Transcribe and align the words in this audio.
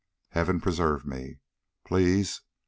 Heaven 0.29 0.59
preserve 0.59 1.05
me, 1.05 1.37
please! 1.85 2.41